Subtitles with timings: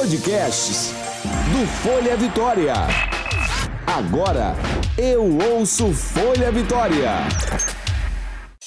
[0.00, 0.94] Podcasts
[1.52, 2.72] do Folha Vitória.
[3.86, 4.56] Agora
[4.96, 7.16] eu ouço Folha Vitória.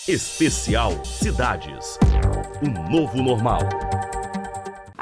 [0.07, 1.97] Especial Cidades.
[2.61, 3.61] Um novo normal.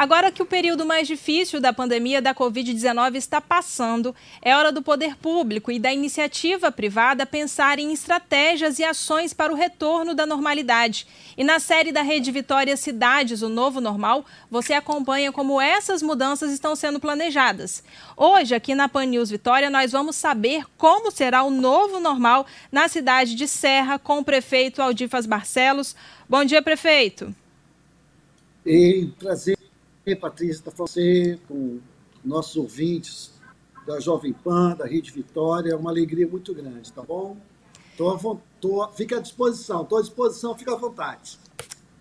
[0.01, 4.81] Agora que o período mais difícil da pandemia da Covid-19 está passando, é hora do
[4.81, 10.25] poder público e da iniciativa privada pensar em estratégias e ações para o retorno da
[10.25, 11.05] normalidade.
[11.37, 16.51] E na série da Rede Vitória Cidades, o Novo Normal, você acompanha como essas mudanças
[16.51, 17.83] estão sendo planejadas.
[18.17, 22.87] Hoje, aqui na Pan News Vitória, nós vamos saber como será o novo normal na
[22.87, 25.95] cidade de Serra com o prefeito Aldifas Barcelos.
[26.27, 27.35] Bom dia, prefeito.
[28.65, 29.61] E prazer
[30.15, 31.79] Patrícia, está você, com
[32.23, 33.31] nossos ouvintes
[33.85, 37.37] da Jovem Pan, da Rede Vitória, é uma alegria muito grande, tá bom?
[37.97, 41.37] Tô, tô, fica à disposição, estou à disposição, fica à vontade.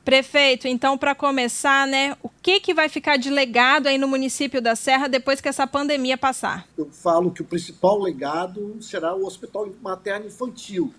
[0.04, 4.60] Prefeito, então, para começar, né, o que, que vai ficar de legado aí no município
[4.60, 6.66] da Serra depois que essa pandemia passar?
[6.76, 10.92] Eu falo que o principal legado será o Hospital Materno Infantil.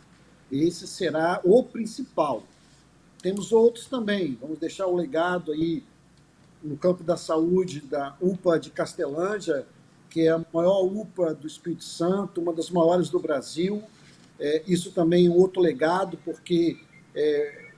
[0.51, 2.43] Esse será o principal.
[3.21, 4.37] Temos outros também.
[4.39, 5.83] Vamos deixar o legado aí
[6.63, 9.65] no campo da saúde da UPA de Castelândia,
[10.09, 13.81] que é a maior UPA do Espírito Santo, uma das maiores do Brasil.
[14.39, 16.77] É, isso também é um outro legado, porque
[17.15, 17.71] é,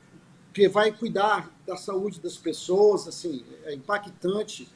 [0.53, 4.67] que vai cuidar da saúde das pessoas, assim, é impactante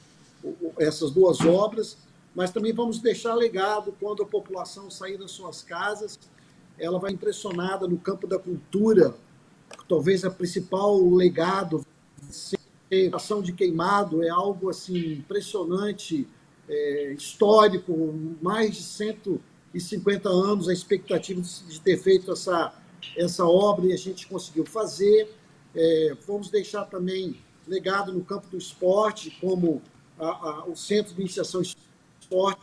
[0.78, 1.97] essas duas obras,
[2.33, 6.19] mas também vamos deixar legado quando a população sair das suas casas,
[6.80, 9.16] ela vai impressionada no campo da cultura,
[9.88, 11.85] talvez a principal legado
[13.13, 16.27] ação de queimado é algo assim impressionante,
[16.69, 17.94] é, histórico,
[18.41, 22.73] mais de 150 anos a expectativa de ter feito essa,
[23.16, 25.33] essa obra e a gente conseguiu fazer.
[25.75, 29.81] É, vamos deixar também legado no campo do esporte, como
[30.17, 32.61] a, a, o Centro de Iniciação Esporte,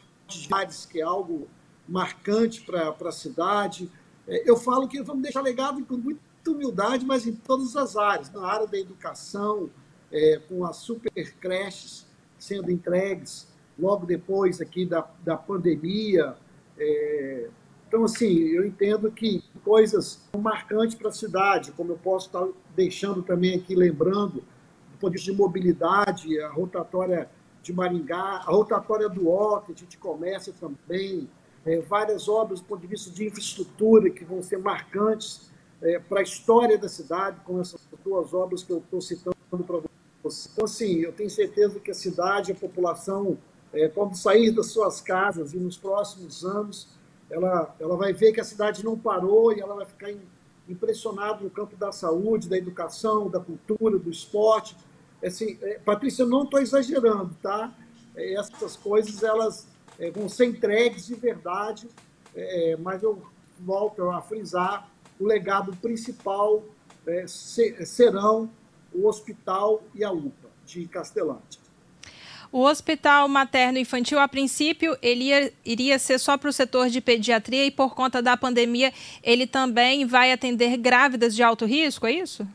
[0.91, 1.49] que é algo
[1.87, 3.91] marcante para a cidade.
[4.27, 8.31] É, eu falo que vamos deixar legado com muita humildade, mas em todas as áreas,
[8.33, 9.71] na área da educação,
[10.15, 11.11] é, com as super
[11.41, 12.07] creches
[12.39, 16.37] sendo entregues logo depois aqui da, da pandemia.
[16.79, 17.49] É,
[17.89, 23.23] então, assim, eu entendo que coisas marcantes para a cidade, como eu posso estar deixando
[23.23, 24.45] também aqui, lembrando,
[24.93, 27.29] do ponto de vista de mobilidade, a rotatória
[27.63, 31.29] de Maringá, a rotatória do a gente começa também,
[31.65, 35.51] é, várias obras do ponto de vista de infraestrutura que vão ser marcantes
[35.81, 39.81] é, para a história da cidade, como essas duas obras que eu estou citando para
[40.25, 43.37] então, assim, eu tenho certeza que a cidade, a população,
[43.73, 46.89] é, quando sair das suas casas e nos próximos anos,
[47.31, 50.11] ela, ela vai ver que a cidade não parou e ela vai ficar
[50.69, 54.77] impressionada no campo da saúde, da educação, da cultura, do esporte.
[55.23, 57.73] Assim, é, Patrícia, eu não estou exagerando, tá?
[58.15, 59.67] É, essas coisas elas
[59.99, 61.89] é, vão ser entregues de verdade,
[62.35, 63.23] é, mas eu
[63.61, 66.65] volto a frisar o legado principal
[67.07, 68.51] é, serão
[68.95, 71.65] o hospital e a UPA de Castelândia.
[72.53, 77.01] O hospital materno infantil, a princípio, ele ia, iria ser só para o setor de
[77.01, 78.93] pediatria e por conta da pandemia,
[79.25, 82.47] ele também vai atender grávidas de alto risco, é isso?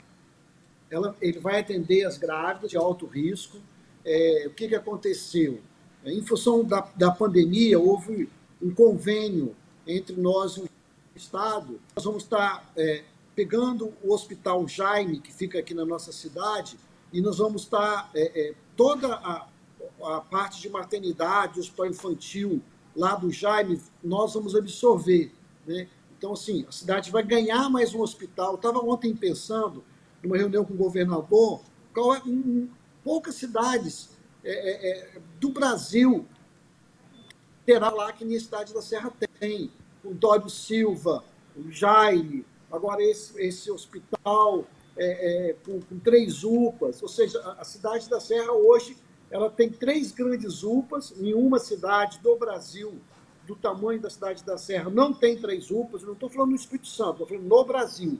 [0.90, 3.58] Ela, ele vai atender as grávidas de alto risco.
[4.06, 5.60] É, o que, que aconteceu?
[6.06, 8.30] É, em função da, da pandemia, houve
[8.62, 9.54] um convênio
[9.86, 10.70] entre nós e o
[11.14, 11.78] Estado.
[11.94, 13.04] Nós vamos estar é,
[13.40, 16.78] pegando o Hospital Jaime, que fica aqui na nossa cidade,
[17.14, 19.48] e nós vamos estar, é, é, toda a,
[20.04, 22.62] a parte de maternidade, hospital infantil
[22.94, 25.32] lá do Jaime, nós vamos absorver.
[25.66, 25.88] Né?
[26.18, 28.56] Então, assim, a cidade vai ganhar mais um hospital.
[28.56, 29.86] Estava ontem pensando,
[30.22, 31.62] numa reunião com o governador,
[31.94, 32.68] qual é, um,
[33.06, 34.10] poucas cidades
[34.44, 36.28] é, é, é, do Brasil
[37.66, 39.72] terá lá que a cidade da Serra tem.
[40.04, 41.24] O Dório Silva,
[41.56, 44.66] o Jaime, Agora, esse, esse hospital
[44.98, 48.98] é, é, com, com, três UPAs, ou seja, a, a, cidade da Serra hoje
[49.32, 53.00] ela tem três grandes UPAs, nenhuma cidade do Brasil
[53.46, 56.88] do tamanho da cidade da Serra não tem três UPAs, não estou falando no Espírito
[56.88, 58.20] Santo, estou falando no Brasil.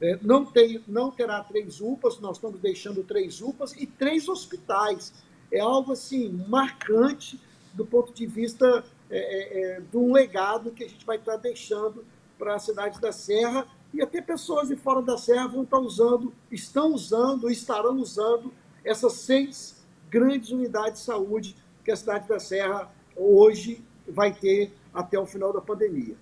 [0.00, 5.12] É, não, tem, não terá três UPAs, nós estamos deixando três UPAs e três hospitais.
[5.52, 7.40] É algo assim marcante
[7.72, 12.04] do ponto de vista é, é, é legado que a gente vai estar deixando
[12.38, 16.32] para a cidade da Serra e até pessoas de fora da Serra vão estar usando,
[16.50, 18.52] estão usando, estarão usando
[18.84, 25.18] essas seis grandes unidades de saúde que a cidade da Serra hoje vai ter até
[25.18, 26.16] o final da pandemia.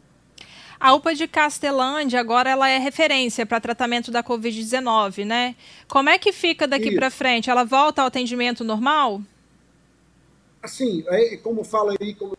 [0.78, 5.54] A UPA de Castelândia agora ela é referência para tratamento da Covid-19, né?
[5.86, 7.48] Como é que fica daqui para frente?
[7.48, 9.22] Ela volta ao atendimento normal?
[10.62, 12.36] assim, é, como fala aí, como,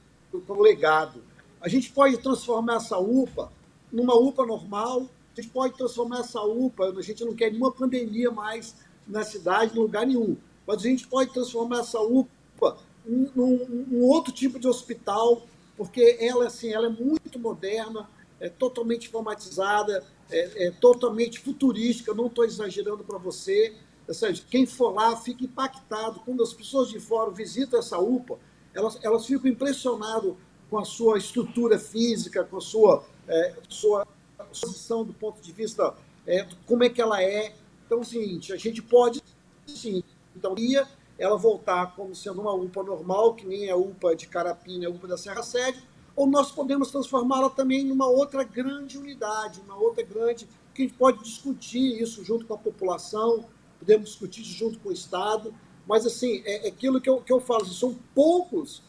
[0.48, 1.22] como legado,
[1.60, 3.52] a gente pode transformar essa UPA
[3.92, 8.32] numa UPA normal, a gente pode transformar essa UPA, a gente não quer nenhuma pandemia
[8.32, 8.76] mais
[9.08, 14.32] na cidade, em lugar nenhum, mas a gente pode transformar essa UPA num, num outro
[14.32, 15.46] tipo de hospital,
[15.76, 18.08] porque ela, assim, ela é muito moderna,
[18.40, 23.74] é totalmente informatizada, é, é totalmente futurística, não estou exagerando para você.
[24.10, 26.20] Seja, quem for lá fica impactado.
[26.26, 28.38] Quando as pessoas de fora visitam essa UPA,
[28.74, 30.34] elas, elas ficam impressionadas
[30.70, 34.06] com a sua estrutura física, com a sua, é, sua
[34.54, 35.94] posição do ponto de vista
[36.26, 37.54] é, como é que ela é.
[37.86, 39.22] Então, é o seguinte, a gente pode,
[39.68, 40.04] sim,
[40.36, 44.88] então, ia ela voltar como sendo uma UPA normal, que nem a UPA de Carapina,
[44.88, 45.84] a UPA da Serra Sede,
[46.16, 50.98] ou nós podemos transformá-la também numa outra grande unidade, uma outra grande, que a gente
[50.98, 53.46] pode discutir isso junto com a população,
[53.80, 55.54] podemos discutir isso junto com o Estado,
[55.88, 58.82] mas assim, é, é aquilo que eu, que eu falo, assim, são poucos,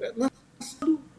[0.00, 0.12] é,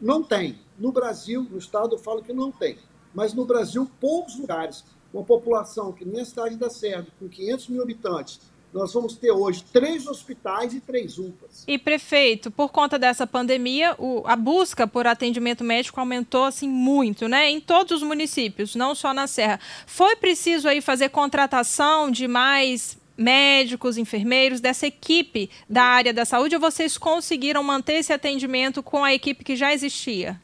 [0.00, 0.58] não tem.
[0.78, 2.78] No Brasil, no Estado, eu falo que não tem.
[3.16, 7.68] Mas no Brasil, poucos lugares, uma população que nem a cidade da Serra, com 500
[7.68, 8.38] mil habitantes,
[8.74, 11.64] nós vamos ter hoje três hospitais e três UPAs.
[11.66, 17.26] E prefeito, por conta dessa pandemia, o, a busca por atendimento médico aumentou assim muito,
[17.26, 17.50] né?
[17.50, 19.58] Em todos os municípios, não só na Serra.
[19.86, 26.54] Foi preciso aí fazer contratação de mais médicos, enfermeiros dessa equipe da área da saúde
[26.54, 30.38] ou vocês conseguiram manter esse atendimento com a equipe que já existia?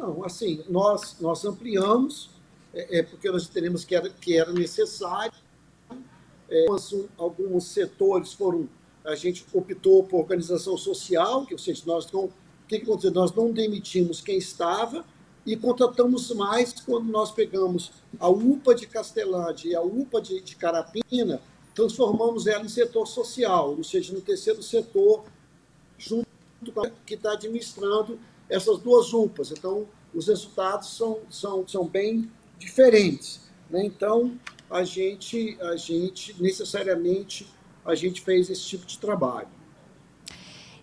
[0.00, 2.30] Não, assim, nós, nós ampliamos,
[2.72, 5.38] é, é porque nós entendemos que era, que era necessário,
[6.48, 6.66] é,
[7.18, 8.66] alguns setores foram,
[9.04, 12.32] a gente optou por organização social, que, ou seja, nós não, o
[12.66, 13.10] que, que aconteceu?
[13.10, 15.04] Nós não demitimos quem estava
[15.44, 20.56] e contratamos mais quando nós pegamos a UPA de Castelândia e a UPA de, de
[20.56, 21.42] Carapina,
[21.74, 25.24] transformamos ela em setor social, ou seja, no terceiro setor,
[25.98, 26.26] junto
[26.72, 28.18] com a que está administrando
[28.50, 29.50] essas duas UPAs.
[29.52, 33.40] Então, os resultados são, são, são bem diferentes.
[33.70, 33.84] Né?
[33.84, 34.36] Então,
[34.68, 37.46] a gente, a gente necessariamente
[37.84, 39.48] a gente fez esse tipo de trabalho.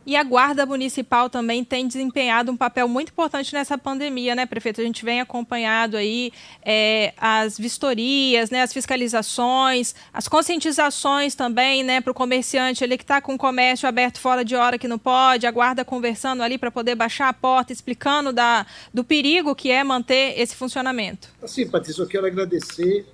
[0.07, 4.79] E a Guarda Municipal também tem desempenhado um papel muito importante nessa pandemia, né, prefeito?
[4.79, 6.31] A gente vem acompanhado aí
[6.63, 13.03] é, as vistorias, né, as fiscalizações, as conscientizações também, né, para o comerciante ele que
[13.03, 16.57] está com o comércio aberto fora de hora que não pode, a guarda conversando ali
[16.57, 21.27] para poder baixar a porta, explicando da, do perigo que é manter esse funcionamento.
[21.43, 23.05] Assim, Patrícia, eu quero agradecer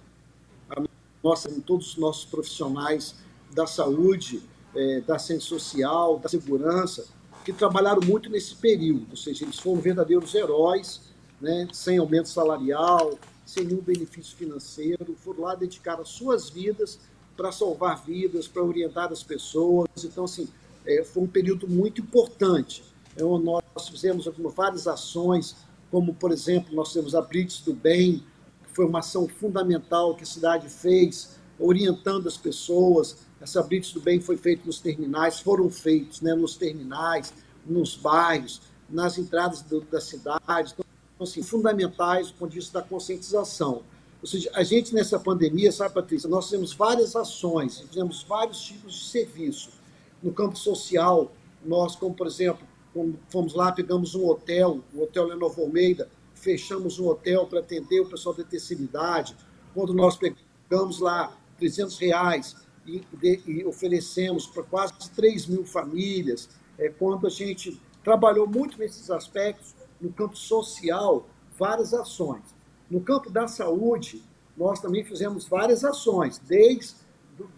[1.24, 3.16] nossa, todos os nossos profissionais
[3.52, 4.44] da saúde,
[4.76, 7.06] é, da ciência social, da segurança,
[7.44, 11.02] que trabalharam muito nesse período, ou seja, eles foram verdadeiros heróis,
[11.42, 17.00] né, sem aumento salarial, sem nenhum benefício financeiro, foram lá dedicar as suas vidas
[17.36, 19.88] para salvar vidas, para orientar as pessoas.
[20.04, 20.48] Então, assim,
[20.86, 22.84] é, foi um período muito importante.
[23.16, 25.56] É, nós fizemos algumas, várias ações,
[25.92, 28.24] como, por exemplo, nós temos a Blitz do Bem,
[28.72, 33.18] foi uma ação fundamental que a cidade fez, orientando as pessoas.
[33.44, 37.34] Essa Blitz do Bem foi feita nos terminais, foram feitos né, nos terminais,
[37.66, 40.74] nos bairros, nas entradas do, da cidade.
[40.74, 40.86] Então,
[41.20, 43.84] assim, fundamentais do ponto de vista da conscientização.
[44.22, 48.94] Ou seja, a gente nessa pandemia, sabe, Patrícia, nós fizemos várias ações, fizemos vários tipos
[48.94, 49.72] de serviço.
[50.22, 51.30] No campo social,
[51.66, 52.66] nós, como por exemplo,
[53.28, 58.06] fomos lá, pegamos um hotel, o Hotel Lenovo Almeida, fechamos um hotel para atender o
[58.06, 59.36] pessoal da terceira idade,
[59.74, 66.50] quando nós pegamos lá 300 reais e, de, e oferecemos para quase 3 mil famílias,
[66.78, 72.44] é, quando a gente trabalhou muito nesses aspectos, no campo social, várias ações.
[72.90, 74.22] No campo da saúde,
[74.58, 76.96] nós também fizemos várias ações, desde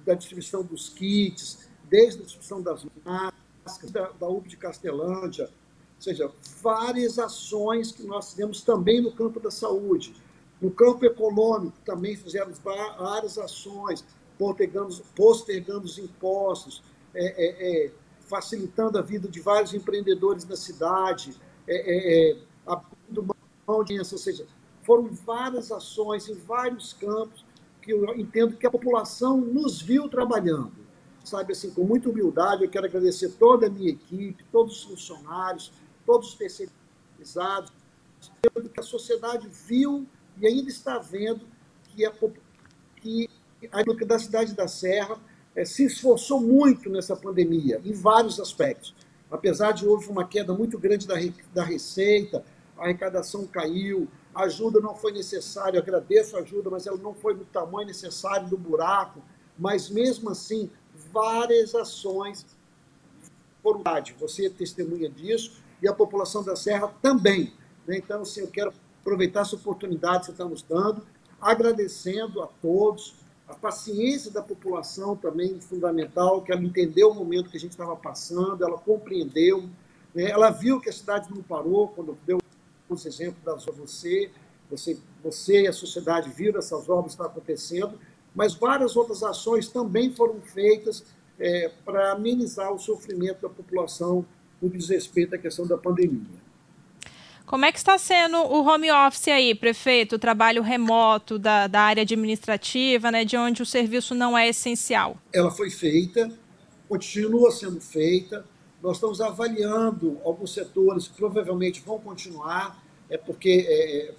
[0.08, 6.02] a distribuição dos kits, desde a distribuição das máscaras, da, da UB de Castelândia, ou
[6.02, 10.14] seja, várias ações que nós fizemos também no campo da saúde.
[10.62, 14.06] No campo econômico, também fizemos várias ações,
[14.38, 21.36] postergando, os impostos, é, é, é, facilitando a vida de vários empreendedores da cidade,
[21.68, 23.36] é, é, abrindo
[23.68, 24.46] mão de ou seja,
[24.84, 27.46] foram várias ações em vários campos
[27.82, 30.86] que eu entendo que a população nos viu trabalhando.
[31.24, 35.72] Sabe, assim, com muita humildade, eu quero agradecer toda a minha equipe, todos os funcionários,
[36.06, 37.72] todos os terceirizados,
[38.74, 40.06] que a sociedade viu
[40.40, 41.42] e ainda está vendo
[41.90, 42.12] que a,
[42.98, 43.30] que
[43.72, 45.18] a da cidade da Serra
[45.56, 48.94] é, se esforçou muito nessa pandemia, em vários aspectos.
[49.30, 51.16] Apesar de houve uma queda muito grande da,
[51.54, 52.44] da receita,
[52.78, 57.14] a arrecadação caiu, a ajuda não foi necessária, eu agradeço a ajuda, mas ela não
[57.14, 59.22] foi do tamanho necessário do buraco,
[59.58, 60.70] mas mesmo assim,
[61.12, 62.46] várias ações
[63.74, 64.16] unidade.
[64.20, 67.54] Você é testemunha disso e a população da Serra também.
[67.88, 67.98] Né?
[67.98, 71.06] Então, assim, eu quero aproveitar essa oportunidade que você está nos dando,
[71.40, 73.16] agradecendo a todos,
[73.48, 77.96] a paciência da população também fundamental, que ela entendeu o momento que a gente estava
[77.96, 79.70] passando, ela compreendeu,
[80.14, 80.30] né?
[80.32, 82.40] ela viu que a cidade não parou quando deu
[82.90, 84.32] os exemplos das você,
[84.70, 88.00] você, você e a sociedade viram essas obras estão acontecendo,
[88.34, 91.06] mas várias outras ações também foram feitas
[91.40, 94.26] é, para amenizar o sofrimento da população
[94.62, 96.45] no desrespeito à questão da pandemia.
[97.46, 100.16] Como é que está sendo o home office aí, prefeito?
[100.16, 105.18] O trabalho remoto da, da área administrativa, né, de onde o serviço não é essencial?
[105.32, 106.32] Ela foi feita,
[106.90, 108.44] continua sendo feita.
[108.82, 114.14] Nós estamos avaliando alguns setores que provavelmente vão continuar, é porque é,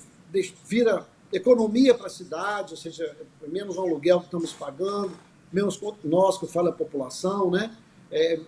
[0.64, 3.16] vira economia para a cidade, ou seja,
[3.48, 5.12] menos aluguel que estamos pagando,
[5.52, 7.76] menos nós que fala a população, né?
[8.10, 8.38] É,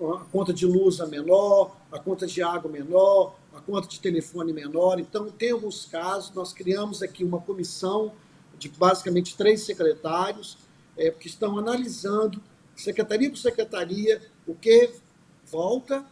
[0.00, 4.52] a conta de luz é menor, a conta de água menor, a conta de telefone
[4.52, 4.98] menor.
[4.98, 8.12] Então, tem alguns casos, nós criamos aqui uma comissão
[8.58, 10.58] de basicamente três secretários
[10.96, 12.42] é, que estão analisando,
[12.76, 14.90] secretaria por secretaria, o que
[15.46, 16.04] volta,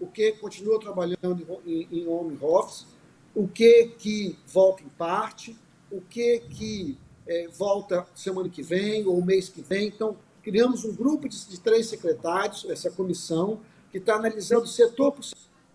[0.00, 2.86] o que continua trabalhando em, em home office,
[3.34, 5.56] o que, que volta em parte,
[5.90, 9.88] o que, que é, volta semana que vem ou mês que vem.
[9.88, 15.24] Então, criamos um grupo de, de três secretários, essa comissão, que está analisando setor por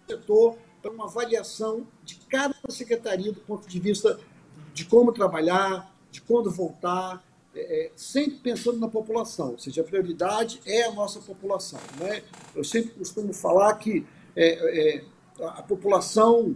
[0.08, 4.20] setor, para uma avaliação de cada secretaria do ponto de vista
[4.74, 7.26] de como trabalhar, de quando voltar,
[7.56, 11.80] é, é sempre pensando na população, ou seja, a prioridade é a nossa população.
[11.98, 12.22] Né?
[12.54, 15.04] Eu sempre costumo falar que é, é,
[15.42, 16.56] a população,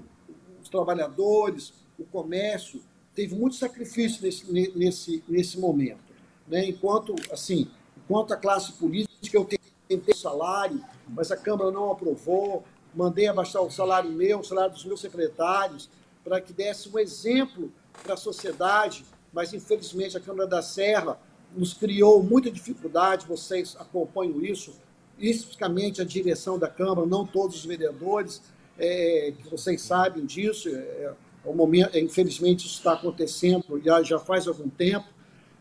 [0.61, 2.81] os trabalhadores, o comércio,
[3.15, 6.13] teve muito sacrifício nesse, nesse, nesse momento.
[6.47, 6.67] Né?
[6.67, 9.47] Enquanto, assim, enquanto a classe política, eu
[9.87, 12.63] tentei salário, mas a Câmara não aprovou,
[12.97, 15.89] mandei abaixar o salário meu, o salário dos meus secretários,
[16.23, 17.71] para que desse um exemplo
[18.03, 21.19] para a sociedade, mas infelizmente a Câmara da Serra
[21.55, 24.73] nos criou muita dificuldade, vocês acompanham isso,
[25.17, 28.41] especificamente a direção da Câmara, não todos os vereadores,
[28.79, 31.13] é, vocês sabem disso, é,
[31.45, 35.07] o momento, é, infelizmente, isso está acontecendo já, já faz algum tempo.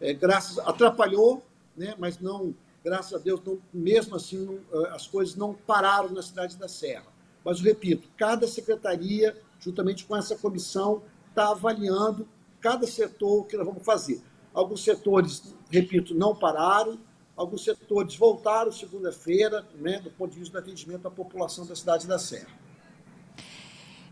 [0.00, 1.42] É, graças atrapalhou,
[1.76, 1.94] né?
[1.98, 6.22] Mas não, graças a Deus, não, mesmo assim, não, é, as coisas não pararam na
[6.22, 7.15] cidade da Serra.
[7.46, 12.26] Mas repito, cada secretaria, juntamente com essa comissão, está avaliando
[12.60, 14.20] cada setor que nós vamos fazer.
[14.52, 16.98] Alguns setores, repito, não pararam,
[17.36, 22.08] alguns setores voltaram segunda-feira, né, do ponto de vista do atendimento à população da cidade
[22.08, 22.50] da Serra.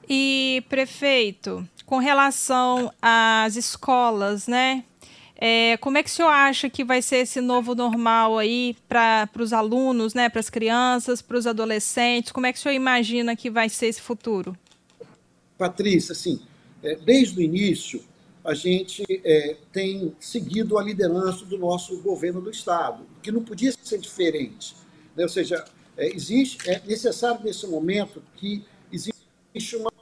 [0.08, 4.84] E, prefeito, com relação às escolas, né?
[5.46, 9.28] É, como é que o senhor acha que vai ser esse novo normal aí para
[9.38, 12.32] os alunos, né, para as crianças, para os adolescentes?
[12.32, 14.56] Como é que o senhor imagina que vai ser esse futuro?
[15.58, 16.40] Patrícia, assim,
[16.82, 18.02] é, desde o início,
[18.42, 23.70] a gente é, tem seguido a liderança do nosso governo do Estado, que não podia
[23.82, 24.74] ser diferente.
[25.14, 25.24] Né?
[25.24, 25.62] Ou seja,
[25.94, 29.92] é, existe, é necessário nesse momento que existe uma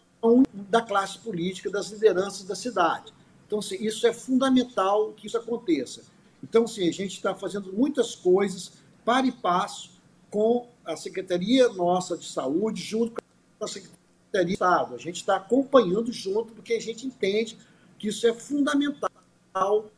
[0.71, 3.13] da classe política, das lideranças da cidade.
[3.53, 6.05] Então, assim, isso é fundamental que isso aconteça.
[6.43, 8.73] Então, assim, a gente está fazendo muitas coisas
[9.05, 9.91] para e passo
[10.31, 13.13] com a Secretaria Nossa de Saúde, junto
[13.59, 14.95] com a Secretaria de Estado.
[14.95, 17.59] A gente está acompanhando junto, porque a gente entende
[17.99, 19.91] que isso é fundamental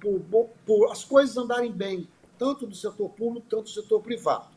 [0.00, 4.48] por, por as coisas andarem bem, tanto no setor público, quanto no setor privado.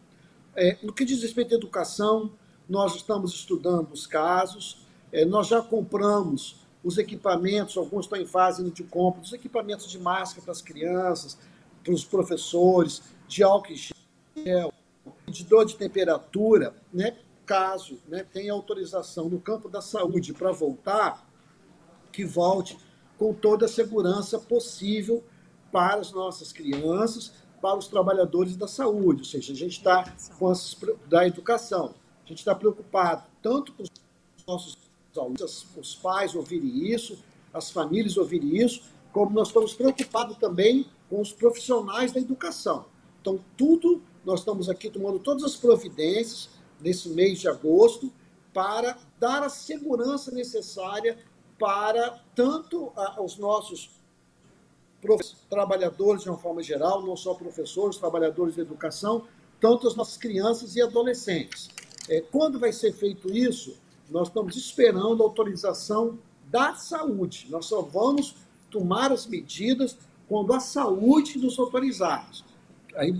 [0.55, 2.31] É, no que diz respeito à educação,
[2.67, 8.69] nós estamos estudando os casos, é, nós já compramos os equipamentos, alguns estão em fase
[8.71, 11.37] de compra, os equipamentos de máscara para as crianças,
[11.83, 13.75] para os professores, de álcool
[14.35, 14.73] gel,
[15.27, 17.17] de dor de temperatura, né?
[17.45, 21.27] caso né, tenha autorização no campo da saúde para voltar,
[22.11, 22.77] que volte
[23.17, 25.23] com toda a segurança possível
[25.71, 30.49] para as nossas crianças, para os trabalhadores da saúde, ou seja, a gente está com
[30.49, 30.75] as,
[31.07, 31.93] da educação,
[32.25, 33.89] a gente está preocupado tanto com os
[34.47, 34.77] nossos
[35.17, 37.17] alunos, os pais ouvirem isso,
[37.53, 42.85] as famílias ouvirem isso, como nós estamos preocupados também com os profissionais da educação.
[43.19, 46.49] Então, tudo, nós estamos aqui tomando todas as providências
[46.79, 48.11] nesse mês de agosto
[48.53, 51.17] para dar a segurança necessária
[51.59, 52.91] para tanto
[53.23, 53.91] os nossos
[55.49, 59.27] trabalhadores de uma forma geral, não só professores, trabalhadores da educação,
[59.59, 61.69] tanto as nossas crianças e adolescentes.
[62.09, 63.77] É, quando vai ser feito isso?
[64.11, 67.47] Nós estamos esperando a autorização da saúde.
[67.49, 68.35] Nós só vamos
[68.69, 72.29] tomar as medidas quando a saúde nos autorizar.
[72.95, 73.13] Aí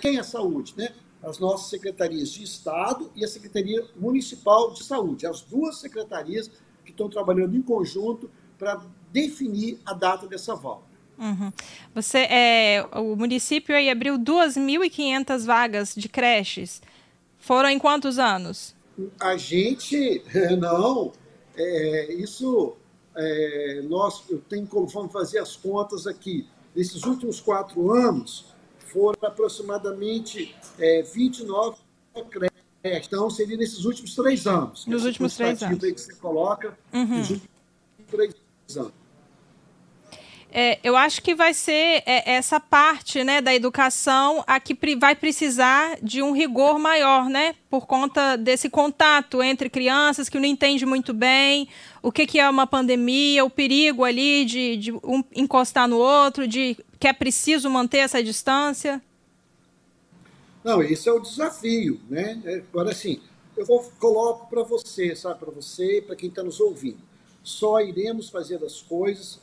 [0.00, 0.74] quem é a saúde?
[0.76, 0.92] Né?
[1.22, 6.50] as nossas secretarias de Estado e a Secretaria Municipal de Saúde, as duas secretarias
[6.84, 8.80] que estão trabalhando em conjunto para
[9.12, 10.88] definir a data dessa volta.
[11.18, 11.52] Uhum.
[11.94, 16.80] Você, é, o município aí abriu 2.500 vagas de creches.
[17.38, 18.74] Foram em quantos anos?
[19.20, 20.22] A gente,
[20.58, 21.12] não,
[21.56, 22.76] é, isso,
[23.16, 26.46] é, nós, eu tenho como vamos fazer as contas aqui.
[26.74, 28.54] Nesses últimos quatro anos,
[28.92, 31.76] foram aproximadamente é, 29
[32.30, 32.58] creches.
[33.06, 34.86] Então, seria nesses últimos três anos.
[34.86, 35.78] Nos últimos três anos.
[35.78, 37.18] Que você coloca, uhum.
[37.18, 37.50] nos últimos
[38.10, 38.34] três
[38.76, 38.97] anos.
[40.50, 45.14] É, eu acho que vai ser é, essa parte né, da educação a que vai
[45.14, 47.54] precisar de um rigor maior, né?
[47.68, 51.68] Por conta desse contato entre crianças que não entende muito bem
[52.02, 56.48] o que, que é uma pandemia, o perigo ali de, de um encostar no outro,
[56.48, 59.02] de que é preciso manter essa distância.
[60.64, 62.40] Não, esse é o desafio, né?
[62.44, 63.20] É, agora, assim,
[63.54, 66.98] eu vou, coloco para você, sabe, para você e para quem está nos ouvindo.
[67.42, 69.40] Só iremos fazer as coisas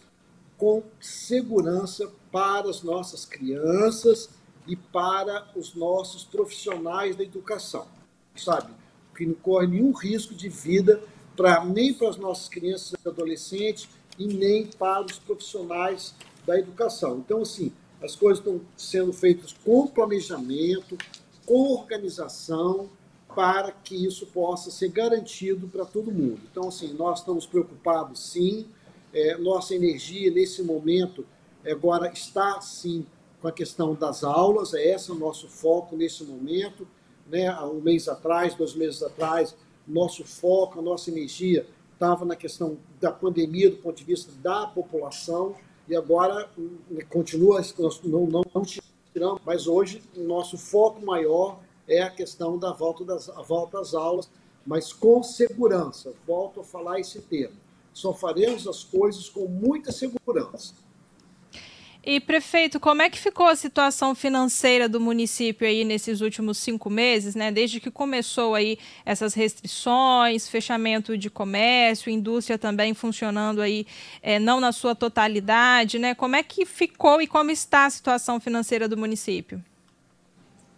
[0.58, 4.30] com segurança para as nossas crianças
[4.68, 7.88] e para os nossos profissionais da educação,
[8.36, 8.74] sabe?
[9.16, 11.02] Que não corre nenhum risco de vida
[11.36, 16.14] para nem para as nossas crianças e adolescentes e nem para os profissionais
[16.46, 17.18] da educação.
[17.18, 17.72] Então, assim,
[18.02, 20.98] as coisas estão sendo feitas com planejamento,
[21.46, 22.90] com organização,
[23.36, 26.40] para que isso possa ser garantido para todo mundo.
[26.50, 28.66] Então, assim, nós estamos preocupados, sim,
[29.16, 31.26] é, nossa energia nesse momento
[31.66, 33.06] agora está sim
[33.42, 36.86] com a questão das aulas, é esse o nosso foco nesse momento.
[37.28, 37.50] Né?
[37.62, 39.56] Um mês atrás, dois meses atrás,
[39.88, 44.68] nosso foco, a nossa energia estava na questão da pandemia do ponto de vista da
[44.68, 45.56] população
[45.88, 46.78] e agora hum,
[47.10, 48.64] continua, nós não, não, não
[49.14, 54.30] tiramos, mas hoje nosso foco maior é a questão da volta, das, volta às aulas,
[54.66, 56.14] mas com segurança.
[56.28, 57.65] Volto a falar esse termo
[57.96, 60.74] só faremos as coisas com muita segurança.
[62.04, 66.88] E, prefeito, como é que ficou a situação financeira do município aí nesses últimos cinco
[66.88, 67.52] meses, né?
[67.52, 73.88] Desde que começou aí essas restrições, fechamento de comércio, indústria também funcionando aí
[74.22, 76.14] é, não na sua totalidade, né?
[76.14, 79.64] Como é que ficou e como está a situação financeira do município?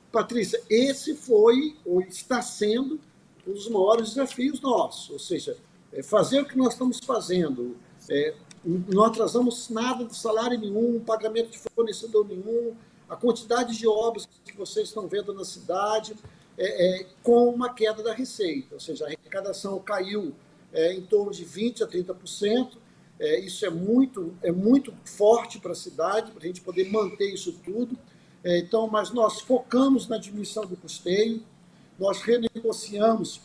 [0.10, 3.02] Patrícia, esse foi ou está sendo
[3.46, 5.58] um dos maiores desafios nossos, ou seja,
[5.92, 7.78] é fazer o que nós estamos fazendo.
[8.10, 12.76] É, não atrasamos nada de salário nenhum, pagamento de fornecedor nenhum,
[13.10, 16.16] a quantidade de obras que vocês estão vendo na cidade,
[16.58, 20.34] é, é, com uma queda da receita, ou seja, a arrecadação caiu
[20.74, 22.78] é, em torno de 20% a 30%.
[23.20, 27.34] É, isso é muito, é muito forte para a cidade, para a gente poder manter
[27.34, 27.98] isso tudo.
[28.44, 31.42] É, então, mas nós focamos na diminuição do custeio,
[31.98, 33.42] nós renegociamos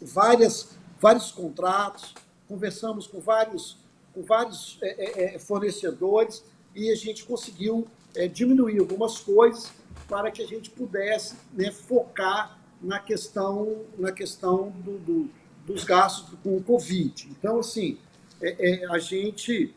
[0.00, 2.14] várias vários contratos,
[2.48, 3.76] conversamos com vários,
[4.14, 9.72] com vários é, é, é, fornecedores e a gente conseguiu é, diminuir algumas coisas
[10.08, 15.30] para que a gente pudesse né, focar na questão, na questão do, do,
[15.66, 17.28] dos gastos com o Covid.
[17.30, 17.98] Então, assim,
[18.40, 19.74] é, é, a gente,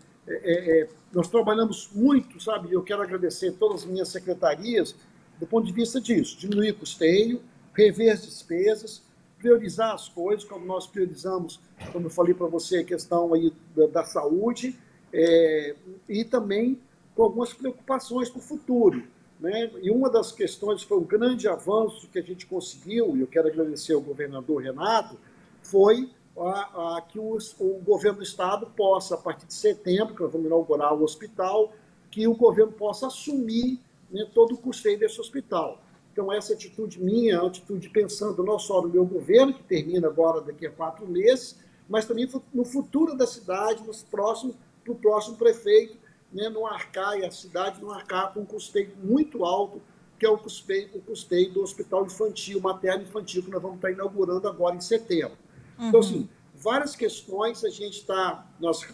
[1.12, 2.72] nós trabalhamos muito, sabe?
[2.72, 4.96] Eu quero agradecer todas as minhas secretarias
[5.40, 7.42] do ponto de vista disso, diminuir custeio,
[7.74, 9.02] rever as despesas,
[9.42, 11.60] priorizar as coisas, como nós priorizamos,
[11.92, 14.78] como eu falei para você, a questão aí da, da saúde,
[15.12, 15.76] é,
[16.08, 16.80] e também
[17.16, 19.04] com algumas preocupações para o futuro.
[19.40, 19.72] Né?
[19.82, 23.48] E uma das questões foi um grande avanço que a gente conseguiu, e eu quero
[23.48, 25.18] agradecer ao governador Renato,
[25.64, 30.22] foi a, a, que o, o, governo do estado possa, a partir de setembro, que
[30.22, 31.74] nós vamos inaugurar o hospital,
[32.10, 35.82] que o governo possa assumir né, todo o custeio desse hospital.
[36.12, 40.42] Então, essa atitude minha, a atitude pensando não só no meu governo, que termina agora
[40.42, 45.38] daqui a quatro meses, mas também no futuro da cidade, nos próximos, para o próximo
[45.38, 45.98] prefeito,
[46.34, 49.82] né, não arcar, e a cidade não arcar com um custeio muito alto,
[50.20, 53.92] que é o custeio, o custeio do hospital infantil, materno infantil, que nós vamos estar
[53.92, 55.38] inaugurando agora em setembro.
[55.76, 55.90] Então, uhum.
[55.90, 58.86] Então, assim, várias questões a gente está, nós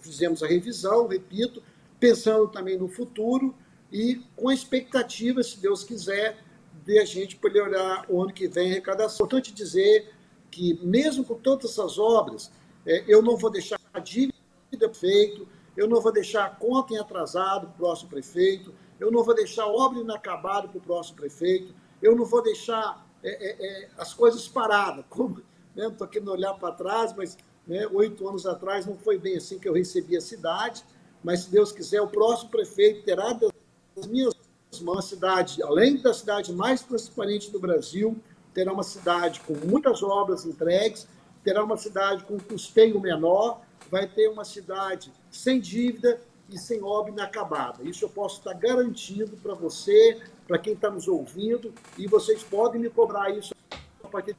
[0.00, 1.62] fizemos a revisão, repito,
[1.98, 3.54] pensando também no futuro,
[3.92, 6.38] e com a expectativa, se Deus quiser,
[6.84, 9.26] de a gente poder olhar o ano que vem a arrecadação.
[9.26, 10.12] Importante dizer
[10.50, 12.50] que, mesmo com todas essas obras,
[12.86, 14.32] é, eu não vou deixar a dívida
[14.92, 19.22] feito, eu não vou deixar a conta em atrasado para o próximo prefeito, eu não
[19.22, 23.66] vou deixar a obra inacabada para o próximo prefeito, eu não vou deixar é, é,
[23.66, 25.04] é as coisas paradas.
[25.08, 25.42] Como,
[25.76, 29.58] né, estou querendo olhar para trás, mas né, oito anos atrás não foi bem assim
[29.58, 30.84] que eu recebi a cidade,
[31.22, 33.32] mas se Deus quiser, o próximo prefeito terá
[34.06, 34.34] minhas
[34.80, 38.16] uma cidade, além da cidade mais transparente do Brasil,
[38.54, 41.06] terá uma cidade com muitas obras entregues,
[41.44, 43.60] terá uma cidade com custeio menor,
[43.90, 47.82] vai ter uma cidade sem dívida e sem obra inacabada.
[47.82, 52.80] Isso eu posso estar garantindo para você, para quem está nos ouvindo, e vocês podem
[52.80, 53.54] me cobrar isso
[54.10, 54.36] para que,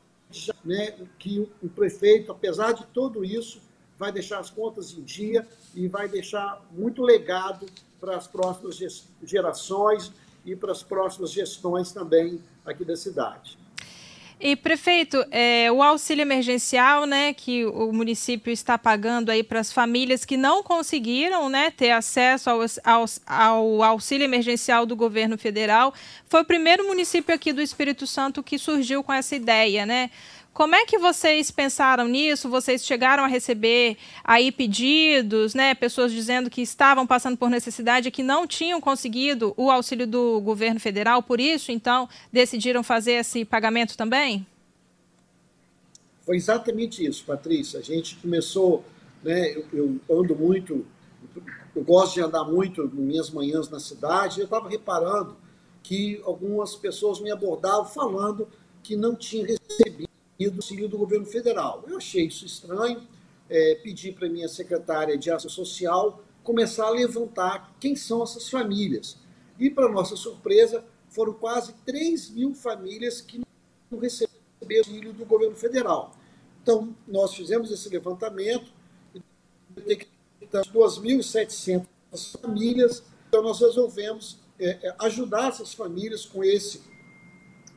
[0.63, 3.62] né, que o prefeito, apesar de tudo isso,
[3.97, 7.65] vai deixar as contas em dia e vai deixar muito legado
[8.04, 10.12] para as próximas gerações
[10.46, 13.58] e para as próximas gestões também aqui da cidade.
[14.42, 19.72] E prefeito, é, o auxílio emergencial, né, que o município está pagando aí para as
[19.72, 25.94] famílias que não conseguiram, né, ter acesso ao, ao, ao, auxílio emergencial do governo federal,
[26.26, 30.12] foi o primeiro município aqui do Espírito Santo que surgiu com essa ideia, né?
[30.54, 32.48] Como é que vocês pensaram nisso?
[32.48, 35.74] Vocês chegaram a receber aí pedidos, né?
[35.74, 40.39] Pessoas dizendo que estavam passando por necessidade e que não tinham conseguido o auxílio do
[40.42, 44.46] governo federal, por isso, então, decidiram fazer esse pagamento também?
[46.24, 47.80] Foi exatamente isso, Patrícia.
[47.80, 48.86] A gente começou,
[49.24, 49.58] né?
[49.58, 50.86] Eu, eu ando muito,
[51.76, 54.39] eu gosto de andar muito minhas manhãs na cidade.
[54.39, 55.36] Eu estava reparando
[55.82, 58.48] que algumas pessoas me abordavam falando
[58.84, 61.84] que não tinham recebido e do auxílio do governo federal.
[61.88, 63.08] Eu achei isso estranho,
[63.50, 69.17] é, pedi para minha secretária de Ação Social começar a levantar quem são essas famílias.
[69.60, 73.41] E, para nossa surpresa, foram quase 3 mil famílias que
[73.89, 74.34] não receberam
[74.80, 76.15] auxílio do governo federal.
[76.62, 78.72] Então, nós fizemos esse levantamento
[79.13, 79.22] e
[79.76, 81.86] detectamos 2.700
[82.41, 83.04] famílias.
[83.28, 86.82] Então, nós resolvemos é, é, ajudar essas famílias com esse,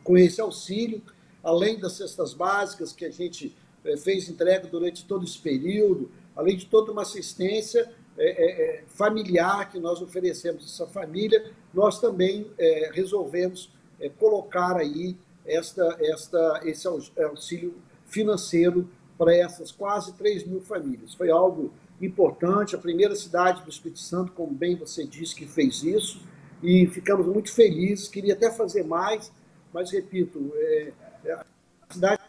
[0.05, 1.03] com esse auxílio
[1.47, 3.55] além das cestas básicas que a gente
[3.85, 9.71] é, fez entrega durante todo esse período, além de toda uma assistência é, é, familiar
[9.71, 12.51] que nós oferecemos a essa família, nós também
[12.93, 13.71] resolvemos
[14.19, 17.75] colocar aí esta, esta, esse auxílio
[18.07, 21.15] financeiro para essas quase 3 mil famílias.
[21.15, 25.83] Foi algo importante, a primeira cidade do Espírito Santo, como bem você disse, que fez
[25.83, 26.21] isso,
[26.63, 29.31] e ficamos muito felizes, queria até fazer mais,
[29.73, 30.93] mas repito, é,
[31.33, 31.45] a
[31.91, 32.21] cidade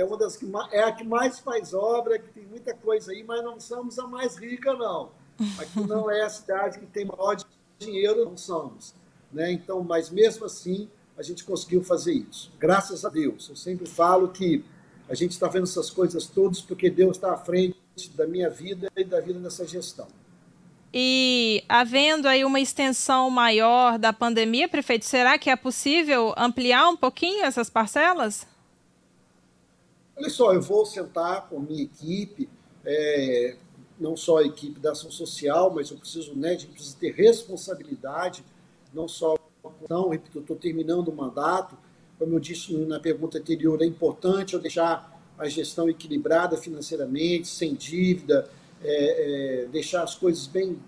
[0.00, 3.22] é uma das que é a que mais faz obra, que tem muita coisa aí,
[3.22, 5.10] mas não somos a mais rica, não.
[5.58, 7.36] Aqui não é a cidade que tem maior
[7.78, 8.94] dinheiro, não somos.
[9.32, 9.52] Né?
[9.52, 12.52] Então, mas mesmo assim, a gente conseguiu fazer isso.
[12.58, 13.48] Graças a Deus.
[13.48, 14.64] Eu sempre falo que
[15.08, 17.76] a gente está vendo essas coisas todas porque Deus está à frente
[18.14, 20.08] da minha vida e da vida dessa gestão.
[20.92, 26.96] E havendo aí uma extensão maior da pandemia, prefeito, será que é possível ampliar um
[26.96, 28.46] pouquinho essas parcelas?
[30.16, 32.48] Olha só, eu vou sentar com a minha equipe,
[32.84, 33.56] é,
[34.00, 37.12] não só a equipe da ação social, mas eu preciso, né, a gente precisa ter
[37.12, 38.42] responsabilidade,
[38.92, 39.36] não só
[39.88, 41.76] não, repito, eu estou terminando o mandato,
[42.18, 47.74] como eu disse na pergunta anterior, é importante eu deixar a gestão equilibrada financeiramente, sem
[47.74, 48.50] dívida,
[48.82, 50.78] é, é, deixar as coisas bem,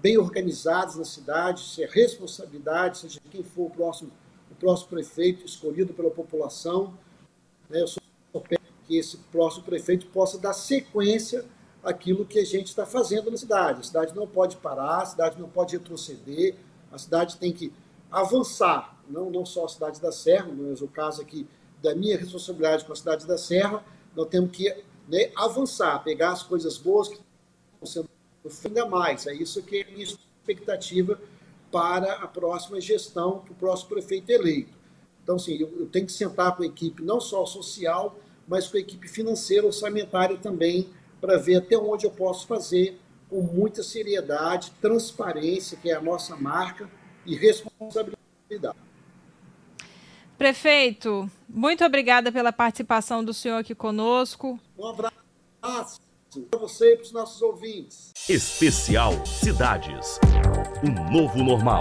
[0.00, 4.10] bem organizadas na cidade, ser responsabilidade, seja quem for o próximo,
[4.50, 6.98] o próximo prefeito escolhido pela população.
[7.68, 8.02] Né, eu sou
[8.86, 11.44] que esse próximo prefeito possa dar sequência
[11.82, 13.80] àquilo que a gente está fazendo na cidade.
[13.80, 16.54] A cidade não pode parar, a cidade não pode retroceder,
[16.92, 17.72] a cidade tem que
[18.10, 21.46] avançar, não, não só a cidade da Serra, mas o caso aqui
[21.82, 24.68] da minha responsabilidade com a cidade da Serra, nós temos que
[25.08, 27.18] né, avançar, pegar as coisas boas que
[28.64, 29.26] ainda mais.
[29.26, 31.20] É isso que é a minha expectativa
[31.70, 34.72] para a próxima gestão, para o próximo prefeito eleito.
[35.22, 38.76] Então, assim, eu, eu tenho que sentar com a equipe, não só social, mas com
[38.76, 40.88] a equipe financeira, orçamentária também,
[41.20, 46.36] para ver até onde eu posso fazer com muita seriedade, transparência, que é a nossa
[46.36, 46.88] marca,
[47.26, 48.76] e responsabilidade.
[50.36, 54.60] Prefeito, muito obrigada pela participação do senhor aqui conosco.
[54.78, 56.03] Um abraço
[56.42, 58.12] para você e para os nossos ouvintes.
[58.28, 60.18] Especial Cidades.
[60.82, 61.80] Um novo normal.